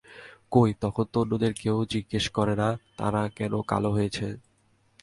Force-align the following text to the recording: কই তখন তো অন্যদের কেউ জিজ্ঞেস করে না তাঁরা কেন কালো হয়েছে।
কই 0.51 0.71
তখন 0.81 1.05
তো 1.13 1.17
অন্যদের 1.21 1.53
কেউ 1.53 1.77
জিজ্ঞেস 1.85 2.25
করে 2.29 2.53
না 2.55 2.67
তাঁরা 2.97 3.21
কেন 3.35 3.53
কালো 3.61 3.89
হয়েছে। 3.91 4.27